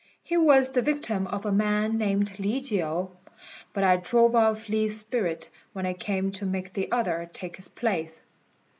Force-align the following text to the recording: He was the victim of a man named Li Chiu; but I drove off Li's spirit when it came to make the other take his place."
He 0.23 0.35
was 0.35 0.71
the 0.71 0.81
victim 0.81 1.27
of 1.27 1.45
a 1.45 1.51
man 1.51 1.95
named 1.99 2.39
Li 2.39 2.59
Chiu; 2.59 3.11
but 3.71 3.83
I 3.83 3.97
drove 3.97 4.35
off 4.35 4.67
Li's 4.67 4.97
spirit 4.99 5.47
when 5.73 5.85
it 5.85 5.99
came 5.99 6.31
to 6.31 6.45
make 6.47 6.73
the 6.73 6.91
other 6.91 7.29
take 7.31 7.57
his 7.57 7.67
place." 7.67 8.23